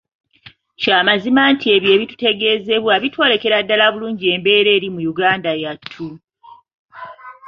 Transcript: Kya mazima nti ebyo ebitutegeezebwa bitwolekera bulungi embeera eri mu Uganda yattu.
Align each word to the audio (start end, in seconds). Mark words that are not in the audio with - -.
Kya 0.81 0.97
mazima 1.07 1.41
nti 1.53 1.65
ebyo 1.75 1.89
ebitutegeezebwa 1.95 2.93
bitwolekera 3.03 3.85
bulungi 3.93 4.25
embeera 4.35 4.69
eri 4.77 4.87
mu 4.93 4.99
Uganda 5.11 5.51
yattu. 5.63 6.07